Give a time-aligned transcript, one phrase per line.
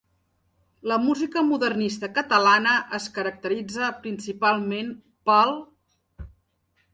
[0.91, 4.91] La música modernista catalana es caracteritza principalment
[5.31, 5.55] pel:.